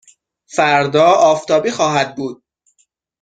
[0.55, 2.43] فردا آفتابی خواهد بود.